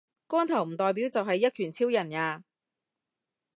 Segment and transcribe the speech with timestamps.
[0.25, 2.43] 光頭唔代表就係一拳超人呀